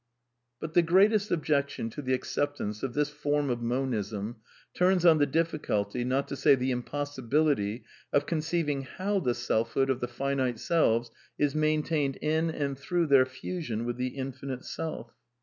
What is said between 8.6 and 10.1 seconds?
how the selfhood of the